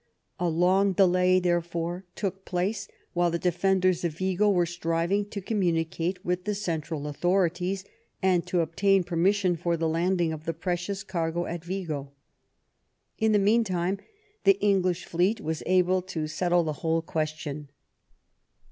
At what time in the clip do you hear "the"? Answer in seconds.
3.29-3.37, 6.45-6.55, 9.77-9.87, 10.45-10.55, 13.31-13.37, 14.43-14.59, 16.63-16.73